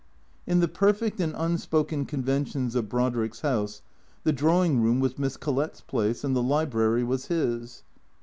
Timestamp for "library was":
6.41-7.27